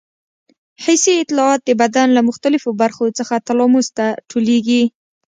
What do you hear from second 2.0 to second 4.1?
له مختلفو برخو څخه تلاموس ته